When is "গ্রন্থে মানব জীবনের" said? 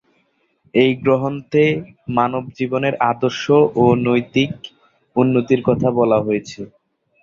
1.01-2.93